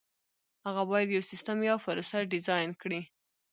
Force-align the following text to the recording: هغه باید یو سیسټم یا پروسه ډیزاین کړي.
هغه 0.65 0.81
باید 0.91 1.07
یو 1.15 1.23
سیسټم 1.31 1.57
یا 1.69 1.75
پروسه 1.83 2.17
ډیزاین 2.33 2.69
کړي. 2.81 3.01